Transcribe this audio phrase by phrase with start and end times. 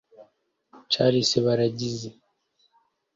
[0.91, 2.09] Charles Balagizi